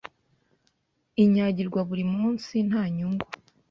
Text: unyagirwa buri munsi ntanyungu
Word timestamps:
unyagirwa 1.23 1.79
buri 1.89 2.05
munsi 2.15 2.53
ntanyungu 2.67 3.25